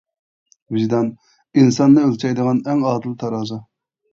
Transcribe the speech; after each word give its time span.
ۋىجدان 0.77 1.11
ئىنساننى 1.63 2.07
ئۆلچەيدىغان 2.07 2.65
ئەڭ 2.73 2.85
ئادىل 2.93 3.17
تارازا. 3.25 3.63